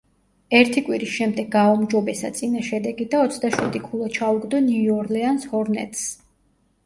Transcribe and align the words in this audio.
ერთი 0.59 0.81
კვირის 0.85 1.11
შემდეგ 1.17 1.49
გააუმჯობესა 1.55 2.31
წინა 2.37 2.63
შედეგი 2.69 3.05
და 3.11 3.21
ოცდაშვიდი 3.25 3.81
ქულა 3.83 4.09
ჩაუგდო 4.15 4.61
ნიუ 4.69 4.97
ორლეანს 5.03 5.47
ჰორნეტსს. 5.53 6.09